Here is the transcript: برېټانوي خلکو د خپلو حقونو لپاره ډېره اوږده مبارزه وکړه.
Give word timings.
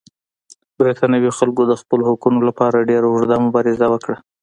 برېټانوي 0.77 1.31
خلکو 1.37 1.61
د 1.67 1.73
خپلو 1.81 2.03
حقونو 2.09 2.39
لپاره 2.49 2.87
ډېره 2.89 3.05
اوږده 3.09 3.35
مبارزه 3.45 3.87
وکړه. 3.89 4.17